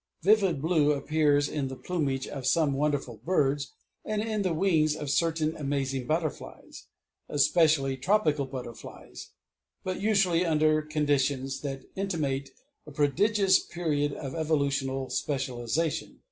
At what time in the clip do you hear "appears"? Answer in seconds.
0.93-1.47